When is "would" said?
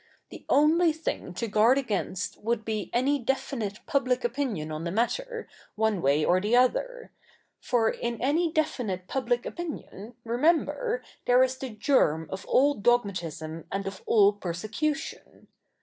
2.41-2.65